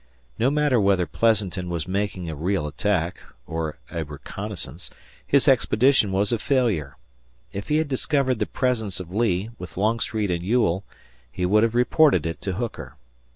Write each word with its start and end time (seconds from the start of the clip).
No 0.39 0.49
matter 0.49 0.81
whether 0.81 1.05
Pleasanton 1.05 1.69
was 1.69 1.87
making 1.87 2.27
a 2.27 2.35
real 2.35 2.65
attack, 2.65 3.19
or 3.45 3.77
a 3.91 4.03
reconnaissance, 4.03 4.89
his 5.27 5.47
expedition 5.47 6.11
was 6.11 6.31
a 6.31 6.39
failure. 6.39 6.97
If 7.53 7.67
he 7.67 7.77
had 7.77 7.87
discovered 7.87 8.39
the 8.39 8.47
presence 8.47 8.99
of 8.99 9.13
Lee, 9.13 9.51
with 9.59 9.77
Longstreet 9.77 10.31
and 10.31 10.41
Ewell, 10.43 10.83
he 11.31 11.45
would 11.45 11.61
have 11.61 11.75
reported 11.75 12.25
it 12.25 12.41
to 12.41 12.53
Hooker. 12.53 12.95